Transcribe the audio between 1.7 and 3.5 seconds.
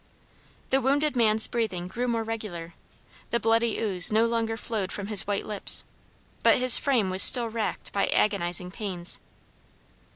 grew more regular, the